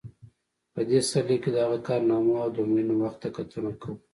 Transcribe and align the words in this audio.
په 0.73 0.81
دې 0.89 0.99
سرلیک 1.09 1.41
کې 1.43 1.49
د 1.53 1.57
هغه 1.65 1.79
کارنامو 1.87 2.33
او 2.43 2.49
د 2.55 2.57
مړینې 2.69 2.95
وخت 3.03 3.19
ته 3.23 3.29
کتنه 3.35 3.71
کوو. 3.81 3.95